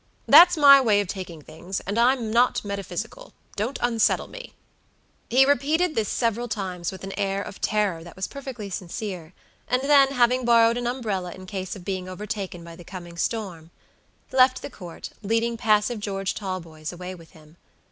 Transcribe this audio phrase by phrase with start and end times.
[0.27, 4.53] That's my way of taking things, and I'm not metaphysical; don't unsettle me."
[5.29, 9.33] He repeated this several times with an air of terror that was perfectly sincere;
[9.67, 13.69] and then, having borrowed an umbrella in case of being overtaken by the coming storm,
[14.31, 17.57] left the Court, leading passive George Talboys away with him.